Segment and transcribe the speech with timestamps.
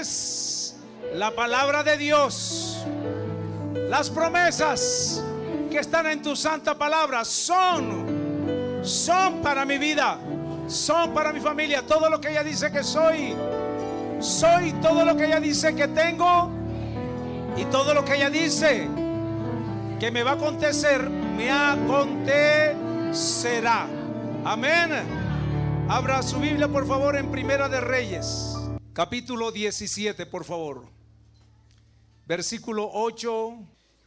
[0.00, 0.74] es
[1.14, 2.84] la palabra de Dios.
[3.88, 5.22] Las promesas
[5.70, 10.18] que están en tu santa palabra son, son para mi vida,
[10.66, 11.86] son para mi familia.
[11.86, 13.34] Todo lo que ella dice que soy,
[14.20, 16.50] soy todo lo que ella dice que tengo
[17.56, 18.88] y todo lo que ella dice
[19.98, 23.86] que me va a acontecer, me acontecerá.
[24.44, 24.90] Amén.
[25.88, 28.57] Abra su Biblia, por favor, en Primera de Reyes,
[28.98, 30.84] capítulo 17, por favor.
[32.26, 33.56] Versículo 8.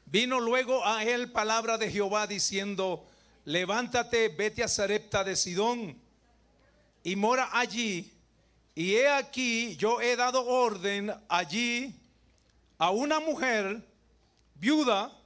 [0.08, 3.08] Vino luego a él palabra de Jehová diciendo,
[3.46, 5.98] levántate, vete a Sarepta de Sidón
[7.06, 8.12] y mora allí.
[8.76, 11.96] Y he aquí, yo he dado orden allí
[12.78, 13.88] a una mujer
[14.56, 15.18] viuda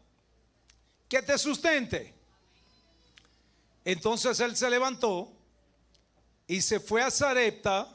[1.09, 2.13] que te sustente.
[3.83, 5.33] Entonces él se levantó
[6.45, 7.94] y se fue a Zarepta.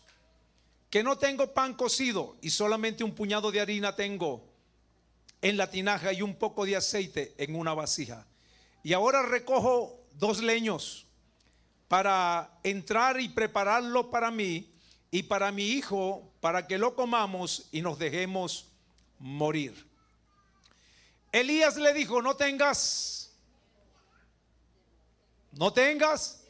[0.91, 4.47] que no tengo pan cocido y solamente un puñado de harina tengo
[5.41, 8.27] en la tinaja y un poco de aceite en una vasija.
[8.83, 11.07] Y ahora recojo dos leños
[11.87, 14.69] para entrar y prepararlo para mí
[15.09, 18.67] y para mi hijo, para que lo comamos y nos dejemos
[19.17, 19.87] morir.
[21.31, 23.31] Elías le dijo, no tengas,
[25.53, 26.41] no tengas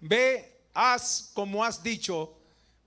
[0.00, 2.35] Ve, haz como has dicho,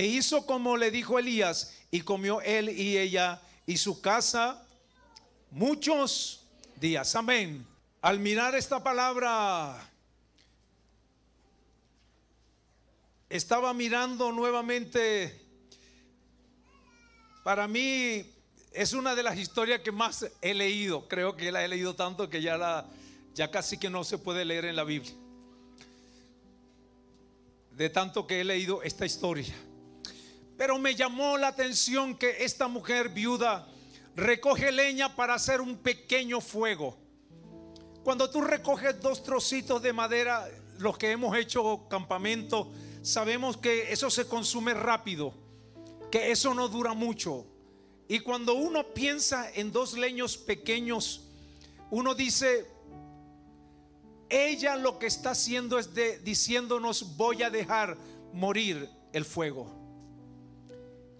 [0.00, 4.66] e hizo como le dijo Elías y comió él y ella y su casa
[5.50, 6.46] muchos
[6.76, 7.14] días.
[7.14, 7.66] Amén.
[8.00, 9.90] Al mirar esta palabra,
[13.28, 15.38] estaba mirando nuevamente,
[17.44, 18.24] para mí
[18.72, 22.30] es una de las historias que más he leído, creo que la he leído tanto
[22.30, 22.86] que ya, la,
[23.34, 25.12] ya casi que no se puede leer en la Biblia
[27.72, 29.54] de tanto que he leído esta historia.
[30.60, 33.66] Pero me llamó la atención que esta mujer viuda
[34.14, 36.98] recoge leña para hacer un pequeño fuego.
[38.04, 42.70] Cuando tú recoges dos trocitos de madera, los que hemos hecho campamento,
[43.00, 45.32] sabemos que eso se consume rápido,
[46.12, 47.46] que eso no dura mucho.
[48.06, 51.22] Y cuando uno piensa en dos leños pequeños,
[51.90, 52.66] uno dice,
[54.28, 57.96] ella lo que está haciendo es de, diciéndonos voy a dejar
[58.34, 59.79] morir el fuego.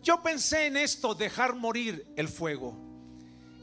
[0.02, 2.76] Yo pensé en esto, dejar morir el fuego.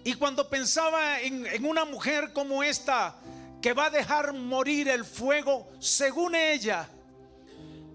[0.04, 3.16] Y cuando pensaba en, una mujer como esta,
[3.62, 6.88] que va a dejar morir el fuego, según ella,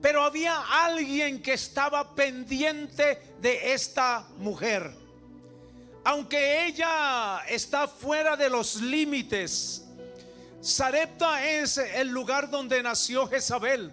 [0.00, 4.92] pero había alguien que estaba pendiente de esta mujer.
[6.04, 9.82] Aunque ella está fuera de los límites
[10.62, 13.92] Sarepta es el lugar donde nació Jezabel.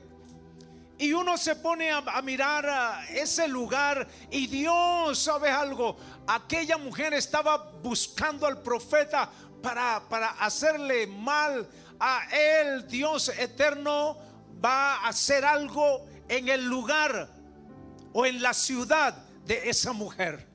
[1.00, 5.96] Y uno se pone a, mirar a ese lugar y Dios, ¿sabe algo?
[6.28, 9.32] Aquella mujer estaba buscando al profeta
[9.64, 11.66] para, para hacerle mal
[12.02, 12.86] a él.
[12.86, 14.18] Dios eterno
[14.64, 17.30] va a hacer algo en el lugar
[18.12, 20.48] o en la ciudad de esa mujer.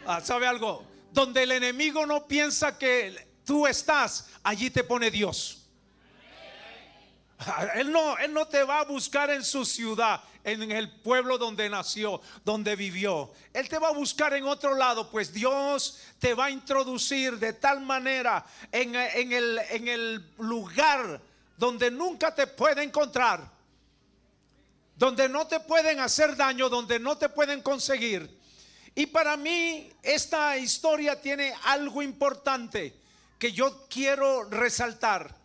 [0.06, 0.86] Ah, ¿Sabe algo?
[1.14, 5.63] Donde el enemigo no piensa que tú estás, allí te pone Dios.
[7.76, 11.70] Él no, él no te va a buscar en su ciudad, en el pueblo donde
[11.70, 13.32] nació, donde vivió.
[13.54, 17.54] Él te va a buscar en otro lado, pues Dios te va a introducir de
[17.54, 21.22] tal manera en, en el lugar
[21.58, 23.50] donde nunca te puede encontrar,
[24.96, 28.30] donde no te pueden hacer daño, donde no te pueden conseguir.
[28.96, 32.94] Y para mí esta historia tiene algo importante
[33.40, 35.43] que yo quiero resaltar.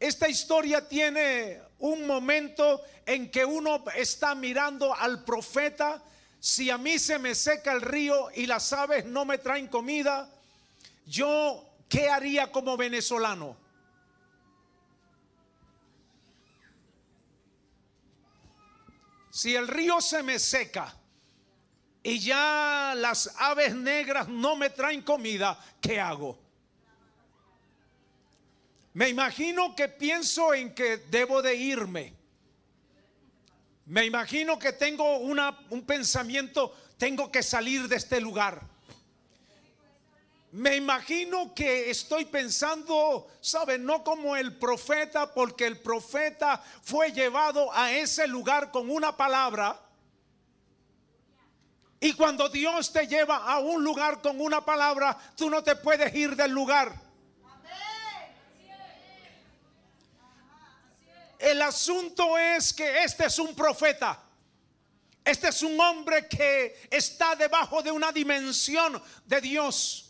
[0.00, 6.02] Esta historia tiene un momento en que uno está mirando al profeta
[6.40, 10.30] si a mí se me seca el río y las aves no me traen comida,
[11.04, 13.56] yo, ¿qué haría como venezolano?
[19.30, 20.94] Si el río se me seca
[22.02, 26.47] y ya las aves negras no me traen comida, ¿qué hago?
[28.98, 32.12] Me imagino que pienso en que debo de irme.
[33.86, 38.60] Me imagino que tengo una, un pensamiento, tengo que salir de este lugar.
[40.50, 43.78] Me imagino que estoy pensando, ¿sabe?
[43.78, 49.80] No como el profeta, porque el profeta fue llevado a ese lugar con una palabra.
[52.00, 56.12] Y cuando Dios te lleva a un lugar con una palabra, tú no te puedes
[56.16, 57.07] ir del lugar.
[61.38, 64.20] El asunto es que este es un profeta.
[65.24, 70.06] Este es un hombre que está debajo de una dimensión de Dios.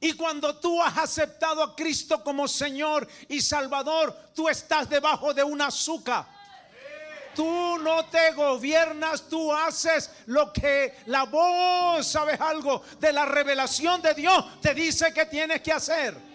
[0.00, 5.44] Y cuando tú has aceptado a Cristo como Señor y Salvador, tú estás debajo de
[5.44, 6.26] una azúcar.
[7.34, 12.82] Tú no te gobiernas, tú haces lo que la voz, ¿sabes algo?
[12.98, 16.27] De la revelación de Dios te dice que tienes que hacer.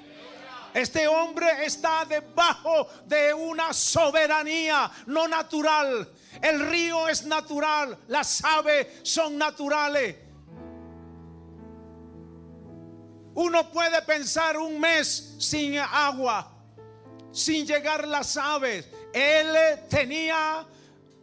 [0.74, 6.12] Este hombre está debajo de una soberanía no natural.
[6.42, 10.16] El río es natural, las aves son naturales.
[13.36, 16.52] Uno puede pensar un mes sin agua,
[17.32, 18.88] sin llegar las aves.
[19.14, 19.56] Él
[19.90, 20.66] tenía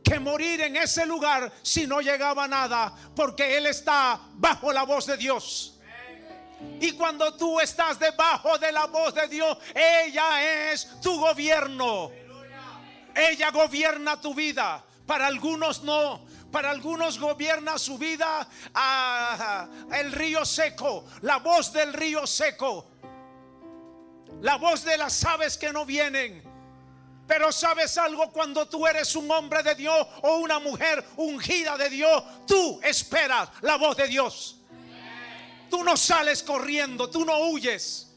[0.02, 5.06] que morir en ese lugar si no llegaba nada, porque él está bajo la voz
[5.06, 5.79] de Dios.
[6.80, 12.10] Y cuando tú estás debajo de la voz de Dios, ella es tu gobierno.
[13.14, 14.82] Ella gobierna tu vida.
[15.06, 16.20] Para algunos no.
[16.50, 22.86] Para algunos gobierna su vida a, el río seco, la voz del río seco,
[24.40, 26.42] la voz de las aves que no vienen.
[27.28, 31.88] Pero sabes algo, cuando tú eres un hombre de Dios o una mujer ungida de
[31.88, 34.59] Dios, tú esperas la voz de Dios.
[35.70, 38.08] Tú no sales corriendo, tú no huyes.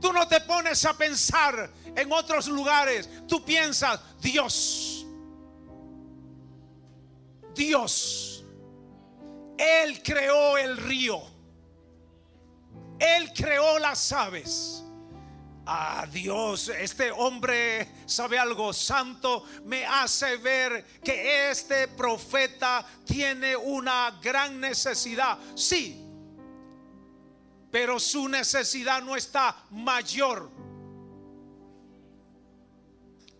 [0.00, 3.08] Tú no te pones a pensar en otros lugares.
[3.28, 5.06] Tú piensas, Dios,
[7.54, 8.44] Dios,
[9.58, 11.20] Él creó el río.
[12.98, 14.82] Él creó las aves.
[15.66, 24.18] Ah, Dios, este hombre sabe algo santo, me hace ver que este profeta tiene una
[24.22, 25.38] gran necesidad.
[25.54, 26.06] Sí,
[27.70, 30.50] pero su necesidad no está mayor.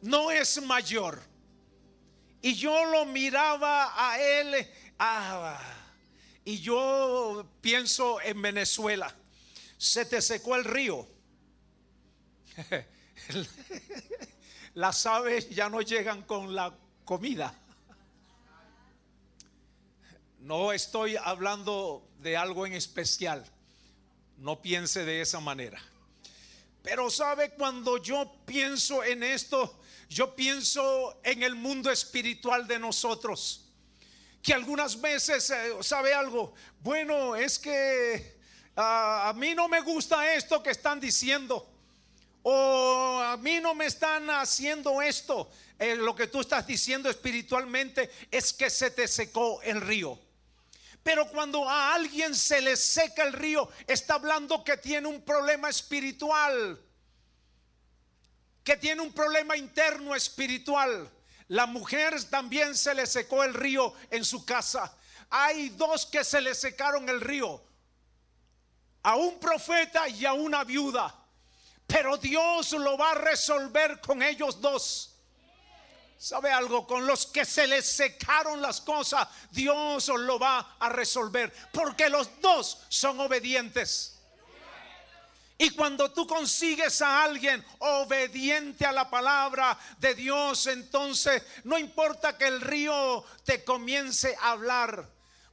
[0.02, 1.20] No es mayor.
[2.42, 4.66] Y yo lo miraba a él
[4.98, 5.58] ah,
[6.44, 9.14] y yo pienso en Venezuela.
[9.76, 11.06] Se te secó el río
[14.74, 16.72] Las aves ya no llegan con la
[17.04, 17.54] comida.
[20.40, 23.44] No estoy hablando de algo en especial.
[24.38, 25.80] No piense de esa manera.
[26.82, 29.78] Pero sabe, cuando yo pienso en esto,
[30.08, 33.66] yo pienso en el mundo espiritual de nosotros.
[34.42, 36.54] Que algunas veces, eh, ¿sabe algo?
[36.80, 38.38] Bueno, es que
[38.76, 41.70] ah, a mí no me gusta esto que están diciendo.
[42.42, 45.50] O a mí no me están haciendo esto.
[45.78, 50.18] Eh, lo que tú estás diciendo espiritualmente es que se te secó el río.
[51.02, 55.68] Pero cuando a alguien se le seca el río, está hablando que tiene un problema
[55.68, 56.78] espiritual.
[58.62, 61.10] Que tiene un problema interno espiritual.
[61.48, 64.94] La mujer también se le secó el río en su casa.
[65.30, 67.62] Hay dos que se le secaron el río.
[69.02, 71.19] A un profeta y a una viuda.
[71.90, 75.10] Pero Dios lo va a resolver con ellos dos.
[76.16, 76.86] ¿Sabe algo?
[76.86, 81.52] Con los que se les secaron las cosas, Dios lo va a resolver.
[81.72, 84.18] Porque los dos son obedientes.
[85.56, 92.38] Y cuando tú consigues a alguien obediente a la palabra de Dios, entonces no importa
[92.38, 95.08] que el río te comience a hablar.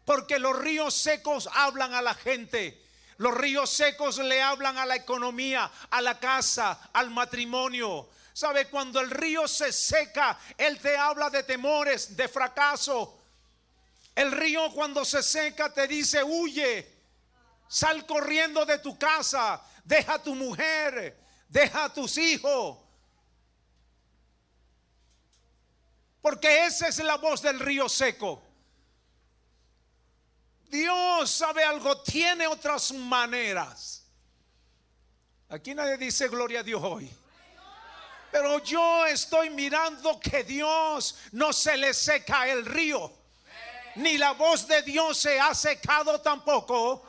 [0.05, 2.86] Porque los ríos secos hablan a la gente.
[3.17, 8.09] Los ríos secos le hablan a la economía, a la casa, al matrimonio.
[8.33, 8.67] ¿Sabe?
[8.67, 13.17] Cuando el río se seca, Él te habla de temores, de fracaso.
[14.13, 16.87] El río cuando se seca te dice, huye,
[17.67, 21.17] sal corriendo de tu casa, deja a tu mujer,
[21.49, 22.77] deja a tus hijos.
[26.21, 28.46] Porque esa es la voz del río seco.
[30.69, 34.03] Dios sabe algo, tiene otras maneras.
[35.49, 37.09] Aquí nadie dice gloria a Dios hoy.
[38.31, 43.11] Pero yo estoy mirando que Dios no se le seca el río.
[43.95, 47.03] Ni la voz de Dios se ha secado tampoco.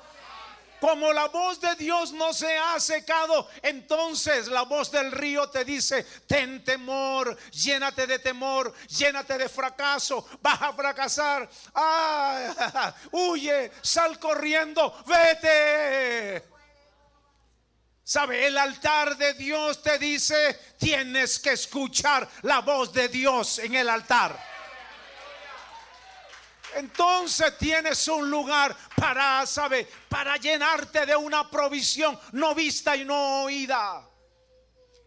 [0.81, 5.65] Como la voz de Dios no se ha secado, entonces la voz del río te
[5.65, 11.49] dice, ten temor, llénate de temor, llénate de fracaso, vas a fracasar,
[13.13, 16.45] huye, sal corriendo, vete.
[18.05, 18.47] ¿Sabe?
[18.47, 23.89] El altar de Dios te dice, tienes que escuchar la voz de Dios en el
[23.89, 24.58] altar
[26.77, 33.45] entonces tienes un lugar para, saber, para llenarte de una provisión no vista y no
[33.45, 34.09] oída.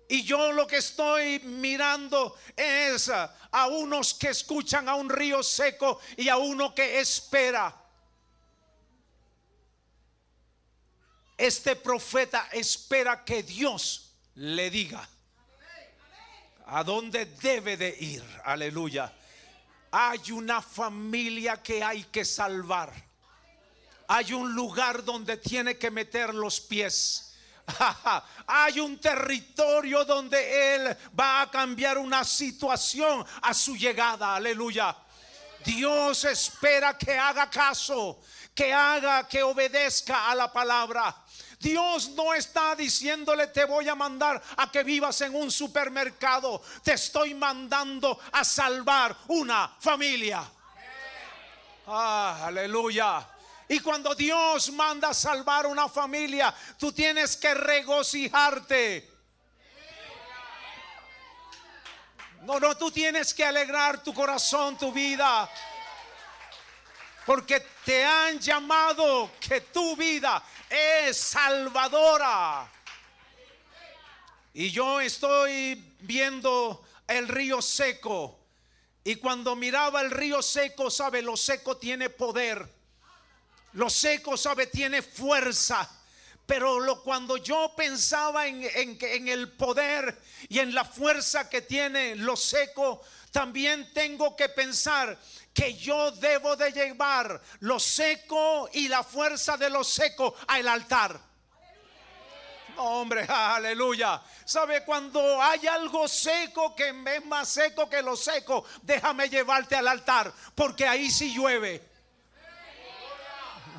[0.10, 6.02] Y yo lo que estoy mirando es a unos que escuchan a un río seco
[6.18, 7.74] y a uno que espera.
[11.38, 15.08] Este profeta espera que Dios le diga
[16.68, 18.24] a dónde debe de ir.
[18.44, 19.14] Aleluya.
[19.92, 22.92] Hay una familia que hay que salvar.
[24.08, 27.34] Hay un lugar donde tiene que meter los pies.
[28.48, 34.36] Hay un territorio donde Él va a cambiar una situación a su llegada.
[34.36, 34.96] Aleluya.
[35.64, 38.20] Dios espera que haga caso,
[38.54, 41.16] que haga, que obedezca a la palabra.
[41.62, 46.62] Dios no está diciéndole te voy a mandar a que vivas en un supermercado.
[46.84, 50.44] Te estoy mandando a salvar una familia.
[51.88, 53.28] Ah, aleluya.
[53.68, 59.10] Y cuando Dios manda a salvar una familia, tú tienes que regocijarte.
[62.42, 65.50] No, no, tú tienes que alegrar tu corazón, tu vida.
[67.26, 72.72] Porque te han llamado que tu vida es salvadora.
[74.54, 78.40] Y yo estoy viendo el río seco.
[79.04, 82.68] Y cuando miraba el río seco, sabe, lo seco tiene poder.
[83.74, 85.90] Lo seco, sabe, tiene fuerza.
[86.52, 92.18] Pero cuando yo pensaba en, en, en el poder y en la fuerza que tiene
[92.18, 95.18] lo seco, también tengo que pensar
[95.54, 101.22] que yo debo de llevar lo seco y la fuerza de lo seco al altar.
[102.76, 104.22] hombre, aleluya.
[104.44, 108.66] ¿Sabe cuando hay algo seco que es más seco que lo seco?
[108.82, 111.91] Déjame llevarte al altar, porque ahí sí llueve.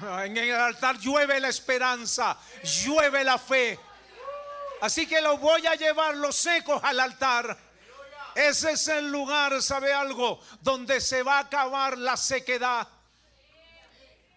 [0.03, 3.79] En el altar llueve la esperanza, llueve la fe.
[4.81, 7.57] Así que lo voy a llevar los secos al altar.
[8.35, 10.41] Ese es el lugar, ¿sabe algo?
[10.61, 12.89] Donde se va a acabar la sequedad.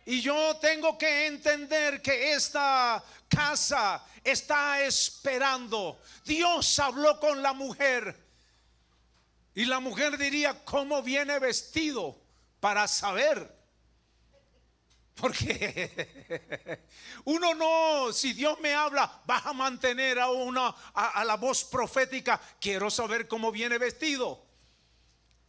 [0.06, 6.00] Y yo tengo que entender que esta casa está esperando.
[6.26, 8.16] Dios habló con la mujer.
[9.56, 12.16] Y la mujer diría, ¿cómo viene vestido?
[12.60, 13.65] Para saber.
[15.16, 16.84] Porque
[17.26, 22.40] uno no, si Dios me habla, vas a mantener a una a, la voz profética.
[22.60, 24.46] Quiero saber cómo viene vestido.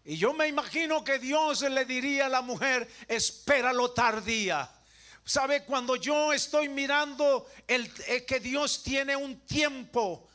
[0.04, 4.70] Y yo me imagino que Dios le diría a la mujer, espéralo tardía.
[5.24, 5.64] ¿Sabe?
[5.64, 10.28] Cuando yo estoy mirando el, eh, que Dios tiene un tiempo,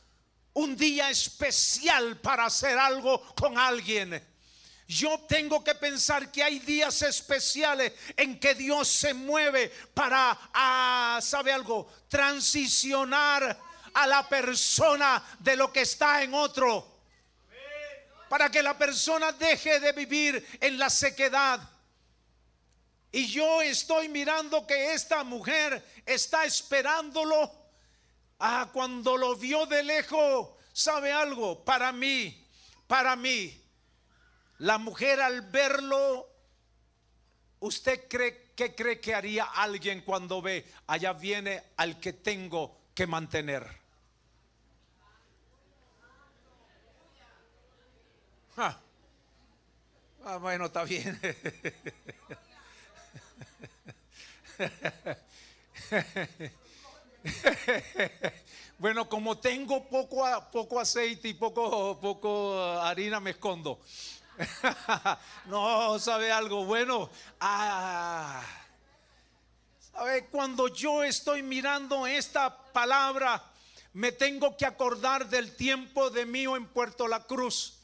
[0.52, 4.31] un día especial para hacer algo con alguien.
[4.92, 11.18] Yo tengo que pensar que hay días especiales en que Dios se mueve para, ah,
[11.22, 11.90] ¿sabe algo?
[12.08, 13.58] Transicionar
[13.94, 17.00] a la persona de lo que está en otro.
[18.28, 21.58] Para que la persona deje de vivir en la sequedad.
[23.10, 27.50] Y yo estoy mirando que esta mujer está esperándolo.
[28.38, 31.64] Ah, cuando lo vio de lejos, ¿sabe algo?
[31.64, 32.46] Para mí,
[32.86, 33.61] para mí
[34.62, 36.26] la mujer al verlo,
[37.58, 43.08] ¿usted cree que cree que haría alguien cuando ve, allá viene al que tengo que
[43.08, 43.66] mantener?
[48.56, 48.78] Ah,
[50.40, 51.20] bueno, está bien.
[58.78, 63.80] bueno, como tengo poco, poco aceite y poco, poco harina, me escondo.
[65.46, 67.10] no, ¿sabe algo bueno?
[67.40, 68.42] Ah,
[69.92, 70.26] ¿sabe?
[70.26, 73.42] Cuando yo estoy mirando esta palabra,
[73.92, 77.78] me tengo que acordar del tiempo de mío en Puerto La Cruz.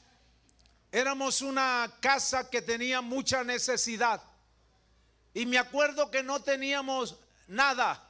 [0.90, 4.22] Éramos una casa que tenía mucha necesidad.
[5.34, 8.02] Y me acuerdo que no teníamos nada.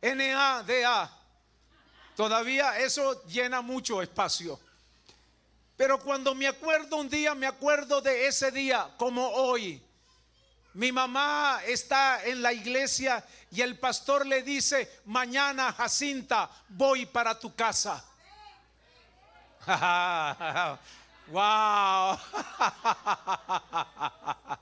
[0.00, 1.10] N-A-D-A.
[2.16, 4.58] Todavía eso llena mucho espacio.
[5.76, 9.82] Pero cuando me acuerdo un día, me acuerdo de ese día como hoy.
[10.74, 17.38] Mi mamá está en la iglesia y el pastor le dice, mañana Jacinta, voy para
[17.38, 18.04] tu casa.
[21.28, 22.18] wow.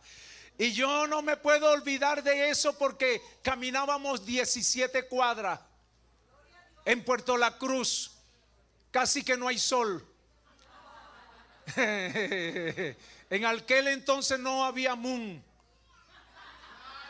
[0.58, 5.60] y yo no me puedo olvidar de eso porque caminábamos 17 cuadras
[6.84, 8.12] en Puerto La Cruz.
[8.90, 10.06] Casi que no hay sol.
[11.76, 15.42] en aquel entonces no había moon.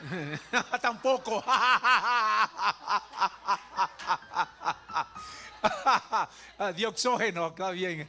[0.80, 1.44] Tampoco.
[6.75, 8.09] Dioxógeno, está bien.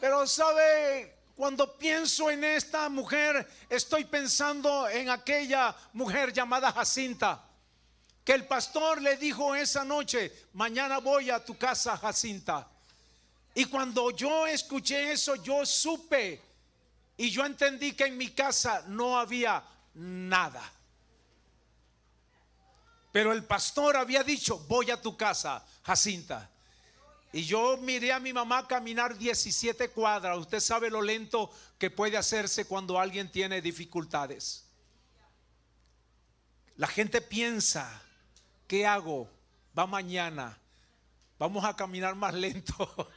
[0.00, 7.42] Pero sabe, cuando pienso en esta mujer, estoy pensando en aquella mujer llamada Jacinta,
[8.22, 12.68] que el pastor le dijo esa noche, mañana voy a tu casa, Jacinta.
[13.54, 16.42] Y cuando yo escuché eso, yo supe
[17.16, 19.62] y yo entendí que en mi casa no había
[19.94, 20.72] nada.
[23.12, 26.50] Pero el pastor había dicho, voy a tu casa, Jacinta.
[27.32, 30.36] Y yo miré a mi mamá caminar 17 cuadras.
[30.38, 34.64] Usted sabe lo lento que puede hacerse cuando alguien tiene dificultades.
[36.76, 38.02] La gente piensa,
[38.66, 39.28] ¿qué hago?
[39.78, 40.58] Va mañana.
[41.36, 43.08] Vamos a caminar más lento.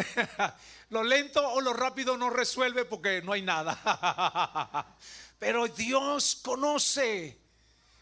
[0.90, 4.86] lo lento o lo rápido no resuelve porque no hay nada.
[5.38, 7.38] Pero Dios conoce.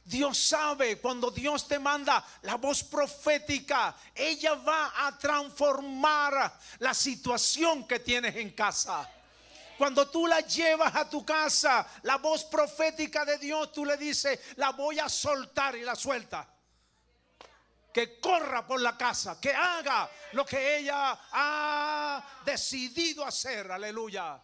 [0.06, 7.86] Dios sabe, cuando Dios te manda la voz profética, ella va a transformar la situación
[7.86, 9.06] que tienes en casa.
[9.76, 14.40] Cuando tú la llevas a tu casa, la voz profética de Dios, tú le dices,
[14.56, 16.48] la voy a soltar y la suelta
[17.92, 24.42] que corra por la casa, que haga lo que ella ha decidido hacer, aleluya.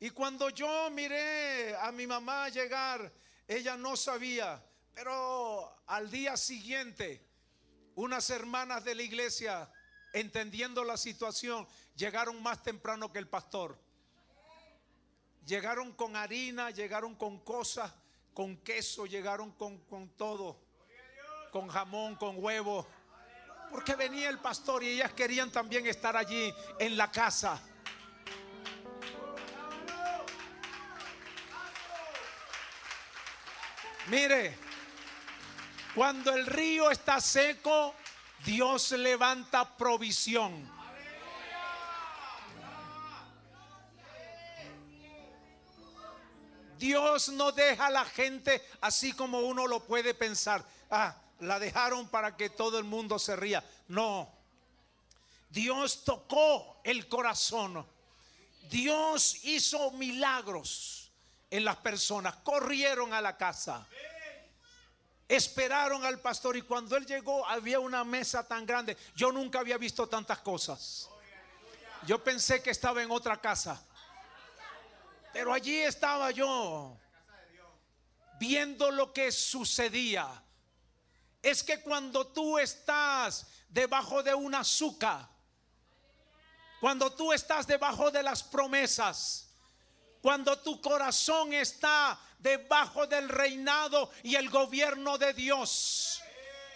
[0.00, 3.12] Y cuando yo miré a mi mamá llegar,
[3.46, 4.62] ella no sabía,
[4.94, 7.26] pero al día siguiente,
[7.96, 9.70] unas hermanas de la iglesia,
[10.12, 13.78] entendiendo la situación, llegaron más temprano que el pastor.
[15.44, 17.92] Llegaron con harina, llegaron con cosas,
[18.34, 20.67] con queso, llegaron con, con todo
[21.50, 22.86] con jamón, con huevo.
[23.70, 27.60] Porque venía el pastor y ellas querían también estar allí en la casa.
[34.06, 34.56] Mire,
[35.94, 37.94] cuando el río está seco,
[38.44, 40.78] Dios levanta provisión.
[46.78, 50.64] Dios no deja a la gente así como uno lo puede pensar.
[50.90, 53.64] Ah, la dejaron para que todo el mundo se ría.
[53.88, 54.30] No.
[55.50, 57.86] Dios tocó el corazón.
[58.68, 61.10] Dios hizo milagros
[61.50, 62.36] en las personas.
[62.36, 63.86] Corrieron a la casa.
[65.28, 68.96] Esperaron al pastor y cuando él llegó había una mesa tan grande.
[69.14, 71.08] Yo nunca había visto tantas cosas.
[72.06, 73.82] Yo pensé que estaba en otra casa.
[75.32, 76.96] Pero allí estaba yo
[78.40, 80.42] viendo lo que sucedía
[81.48, 85.28] es que cuando tú estás debajo de un azúcar,
[86.80, 89.48] cuando tú estás debajo de las promesas,
[90.20, 96.20] cuando tu corazón está debajo del reinado y el gobierno de Dios,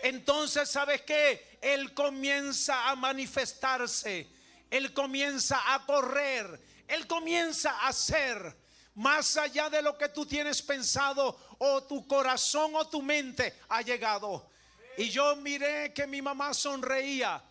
[0.03, 4.29] entonces sabes que Él comienza a manifestarse,
[4.71, 8.57] Él comienza a correr, Él comienza a hacer
[8.95, 13.83] más allá de lo que tú tienes pensado o tu corazón o tu mente ha
[13.83, 14.52] llegado.
[14.97, 17.43] Y yo miré que mi mamá sonreía.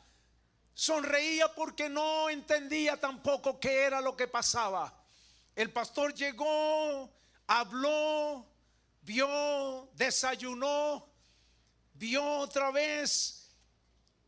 [0.74, 4.94] Sonreía porque no entendía tampoco qué era lo que pasaba.
[5.56, 7.10] El pastor llegó,
[7.48, 8.46] habló,
[9.02, 11.08] vio, desayunó,
[11.94, 13.50] vio otra vez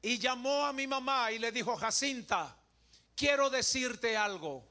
[0.01, 2.57] y llamó a mi mamá y le dijo, Jacinta,
[3.15, 4.67] quiero decirte algo.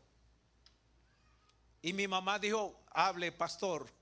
[1.80, 4.01] Y mi mamá dijo, hable, pastor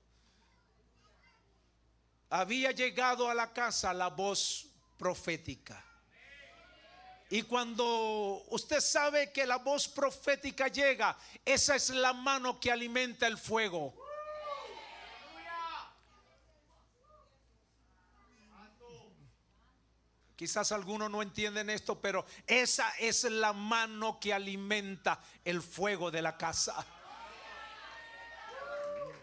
[2.31, 4.65] había llegado a la casa la voz
[4.97, 5.83] profética.
[7.29, 13.27] Y cuando usted sabe que la voz profética llega, esa es la mano que alimenta
[13.27, 13.93] el fuego.
[20.35, 26.21] Quizás algunos no entienden esto, pero esa es la mano que alimenta el fuego de
[26.21, 26.83] la casa.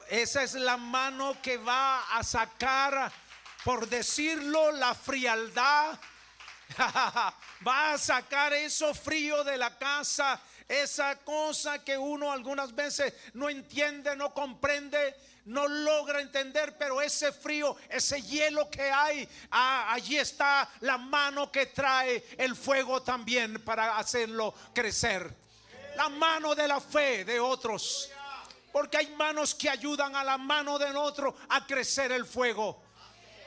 [0.08, 3.12] Esa es la mano que va a sacar,
[3.62, 5.98] por decirlo, la frialdad.
[7.66, 13.48] va a sacar eso frío de la casa, esa cosa que uno algunas veces no
[13.48, 15.14] entiende, no comprende,
[15.46, 21.66] no logra entender, pero ese frío, ese hielo que hay, allí está la mano que
[21.66, 25.34] trae el fuego también para hacerlo crecer.
[25.96, 28.10] La mano de la fe de otros.
[28.72, 32.82] Porque hay manos que ayudan a la mano del otro a crecer el fuego.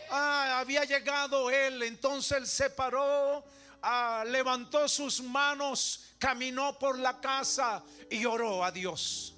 [0.09, 3.43] Ah, había llegado él, entonces él se paró,
[3.81, 9.35] ah, levantó sus manos, caminó por la casa y oró a Dios.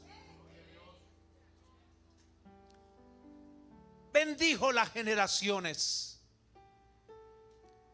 [4.13, 6.21] bendijo las generaciones.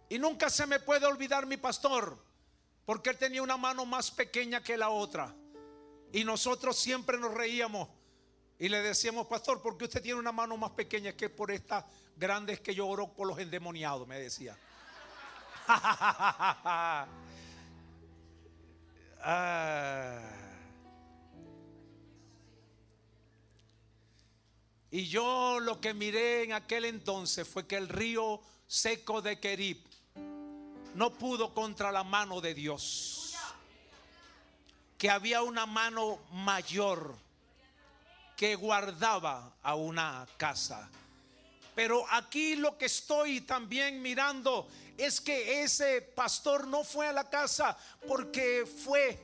[0.09, 2.17] Y nunca se me puede olvidar mi pastor,
[2.85, 5.33] porque él tenía una mano más pequeña que la otra.
[6.11, 7.89] Y nosotros siempre nos reíamos
[8.57, 12.59] y le decíamos, pastor, porque usted tiene una mano más pequeña que por estas grandes
[12.59, 14.57] que yo oro por los endemoniados, me decía.
[15.67, 17.07] ah.
[24.91, 29.77] Y yo lo que miré en aquel entonces fue que el río seco de Kerib
[30.95, 33.18] no pudo contra la mano de Dios.
[34.99, 37.15] Que había una mano mayor
[38.37, 40.87] que guardaba a una casa.
[41.73, 47.29] Pero aquí lo que estoy también mirando es que ese pastor no fue a la
[47.29, 49.17] casa porque fue,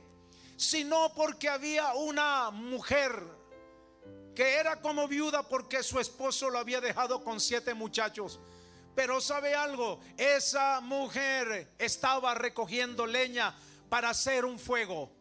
[0.56, 3.22] sino porque había una mujer
[4.34, 8.38] que era como viuda porque su esposo lo había dejado con siete muchachos.
[8.94, 13.54] Pero sabe algo, esa mujer estaba recogiendo leña
[13.88, 15.15] para hacer un fuego.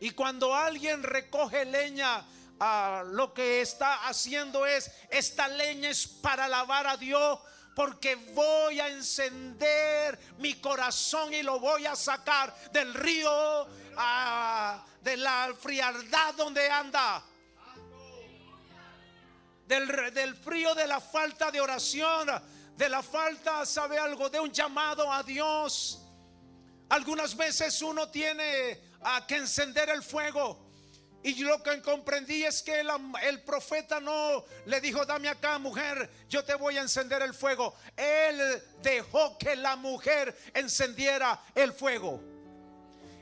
[0.00, 2.24] Y cuando alguien recoge leña,
[2.60, 7.38] ah, lo que está haciendo es, esta leña es para alabar a Dios,
[7.74, 15.16] porque voy a encender mi corazón y lo voy a sacar del río, ah, de
[15.16, 17.22] la frialdad donde anda
[19.66, 22.28] del, frío de la falta de oración,
[22.76, 24.30] de la falta, ¿sabe algo?
[24.30, 26.02] De un llamado a Dios.
[26.88, 30.66] Algunas veces uno tiene a que encender el fuego.
[31.22, 32.88] Y lo que comprendí es que el,
[33.22, 37.74] el, profeta no le dijo, dame acá mujer, yo te voy a encender el fuego.
[37.96, 42.20] Él dejó que la mujer encendiera el fuego.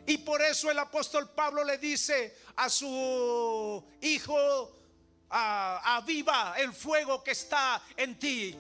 [0.07, 4.85] Y por eso el apóstol Pablo le dice a su hijo
[5.31, 8.57] aviva el fuego que está en ti.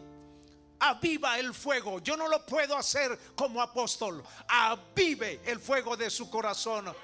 [0.80, 2.00] Aviva el fuego.
[2.00, 4.22] Yo no lo puedo hacer como apóstol.
[4.48, 6.94] Avive el fuego de su corazón.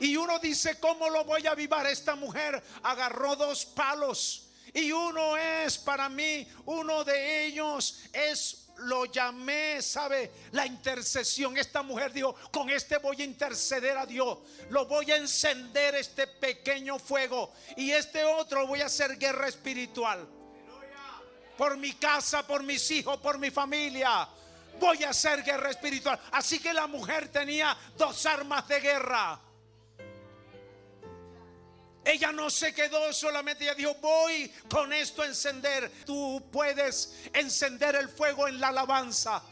[0.00, 1.86] Y uno dice, ¿cómo lo voy a avivar?
[1.86, 4.48] Esta mujer agarró dos palos.
[4.72, 10.32] Y uno es para mí, uno de ellos es lo llamé, ¿sabe?
[10.52, 11.56] La intercesión.
[11.56, 14.38] Esta mujer dijo, con este voy a interceder a Dios.
[14.70, 17.52] Lo voy a encender este pequeño fuego.
[17.76, 20.26] Y este otro voy a hacer guerra espiritual.
[21.56, 24.26] Por mi casa, por mis hijos, por mi familia.
[24.78, 26.18] Voy a hacer guerra espiritual.
[26.32, 29.38] Así que la mujer tenía dos armas de guerra.
[32.04, 35.90] Ella no se quedó solamente, ella dijo, voy con esto a encender.
[36.04, 39.42] Tú puedes encender el fuego en la alabanza.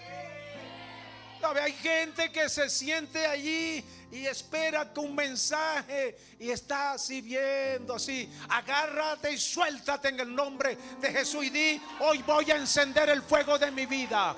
[1.63, 7.95] Hay gente que se siente allí y espera que un mensaje y está así viendo
[7.95, 8.29] así.
[8.49, 13.23] Agárrate y suéltate en el nombre de Jesús y di, hoy voy a encender el
[13.23, 14.35] fuego de mi vida.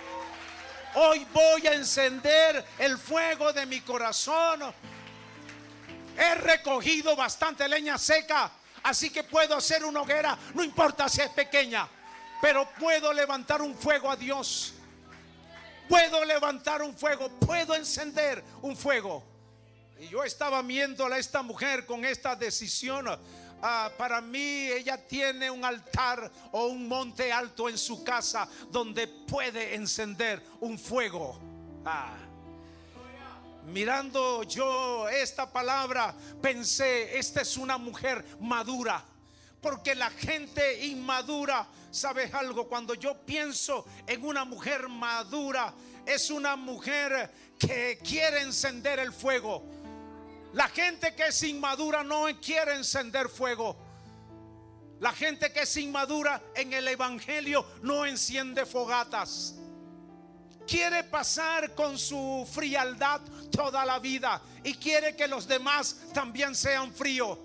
[0.95, 4.61] Hoy voy a encender el fuego de mi corazón.
[6.21, 8.51] He recogido bastante leña seca,
[8.83, 11.89] así que puedo hacer una hoguera, no importa si es pequeña,
[12.43, 14.75] pero puedo levantar un fuego a Dios.
[15.89, 19.25] Puedo levantar un fuego, puedo encender un fuego.
[19.99, 23.07] Y yo estaba viendo a esta mujer con esta decisión.
[23.63, 29.09] Ah, para mí ella tiene un altar o un monte alto en su casa donde
[29.09, 31.41] puede encender un fuego.
[31.87, 32.30] Ah.
[33.73, 39.05] Mirando yo esta palabra, pensé, esta es una mujer madura.
[39.61, 42.69] Porque la gente inmadura, ¿sabes algo?
[42.69, 45.73] Cuando yo pienso en una mujer madura,
[46.05, 49.63] es una mujer que quiere encender el fuego.
[50.53, 53.77] La gente que es inmadura no quiere encender fuego.
[54.99, 59.55] La gente que es inmadura en el Evangelio no enciende fogatas
[60.71, 66.95] quiere pasar con su frialdad toda la vida y quiere que los demás también sean
[66.95, 67.37] fríos.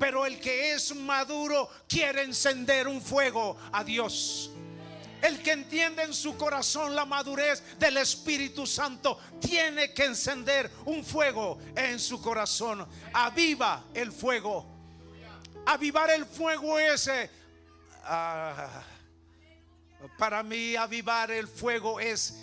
[0.00, 4.50] Pero el que es maduro quiere encender un fuego a Dios.
[5.22, 11.04] El que entiende en su corazón la madurez del Espíritu Santo tiene que encender un
[11.04, 12.84] fuego en su corazón.
[13.12, 14.66] Aviva el fuego.
[15.66, 17.30] Avivar el fuego ese.
[18.02, 18.82] Ah,
[20.18, 22.34] para mí avivar el fuego es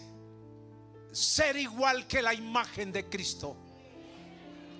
[1.11, 3.55] ser igual que la imagen de Cristo.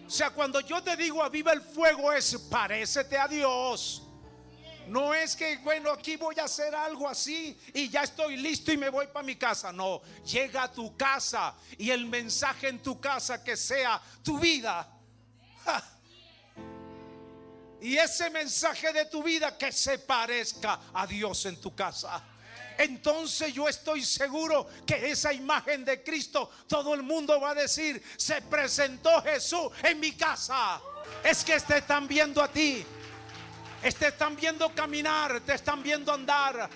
[0.06, 4.04] O sea, cuando yo te digo aviva el fuego es parécete a Dios.
[4.88, 8.78] No es que, bueno, aquí voy a hacer algo así y ya estoy listo y
[8.78, 9.72] me voy para mi casa.
[9.72, 14.92] No, llega a tu casa y el mensaje en tu casa que sea tu vida.
[17.82, 22.22] Y ese mensaje de tu vida que se parezca a Dios en tu casa
[22.80, 28.02] entonces yo estoy seguro que esa imagen de Cristo, todo el mundo va a decir,
[28.15, 30.82] se presentó Jesús en mi casa.
[31.22, 32.86] Es que te están viendo a ti,
[33.82, 36.70] te están viendo caminar, te están viendo andar.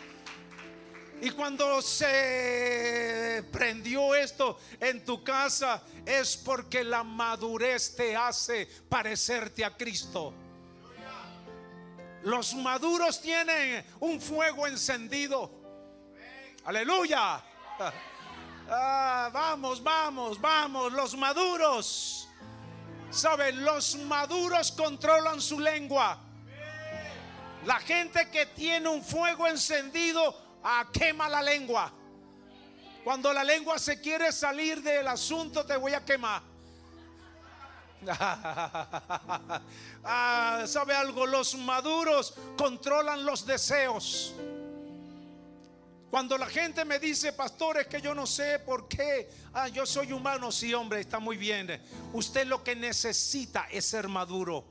[1.22, 9.64] Y cuando se prendió esto en tu casa es porque la madurez te hace parecerte
[9.64, 10.34] a Cristo.
[12.24, 15.63] Los maduros tienen un fuego encendido.
[16.66, 17.42] Aleluya.
[18.66, 22.30] Ah, vamos, vamos, vamos, los maduros.
[23.12, 23.64] ¿Saben?
[23.64, 26.18] Los maduros controlan su lengua.
[27.66, 31.92] La gente que tiene un fuego encendido ah, quema la lengua.
[33.04, 36.42] Cuando la lengua se quiere salir del asunto, te voy a quemar.
[40.06, 41.26] ah, ¿Sabe algo?
[41.26, 44.34] Los maduros controlan los deseos.
[46.14, 49.84] Cuando la gente me dice, pastor, es que yo no sé por qué, ah, yo
[49.84, 51.82] soy humano, sí, hombre, está muy bien.
[52.14, 54.64] Usted lo que necesita es ser maduro.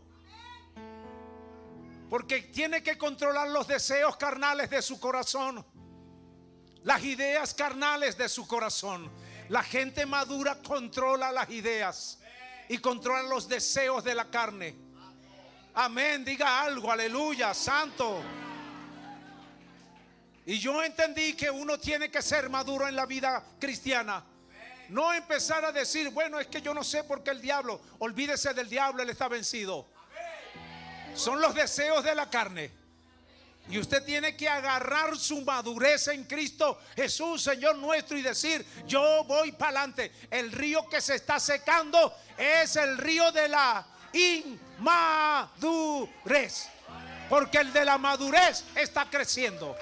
[2.08, 5.66] Porque tiene que controlar los deseos carnales de su corazón,
[6.84, 9.10] las ideas carnales de su corazón.
[9.48, 12.20] La gente madura controla las ideas
[12.68, 14.76] y controla los deseos de la carne.
[15.74, 18.22] Amén, diga algo, aleluya, santo.
[20.44, 24.24] Y yo entendí que uno tiene que ser maduro en la vida cristiana.
[24.88, 28.52] No empezar a decir, bueno, es que yo no sé por qué el diablo, olvídese
[28.52, 29.86] del diablo, él está vencido.
[31.14, 32.70] Son los deseos de la carne.
[33.68, 39.22] Y usted tiene que agarrar su madurez en Cristo Jesús, Señor nuestro, y decir, yo
[39.24, 40.10] voy para adelante.
[40.30, 43.86] El río que se está secando es el río de la
[44.80, 45.48] inmadurez.
[47.28, 49.76] Porque el de la madurez está creciendo.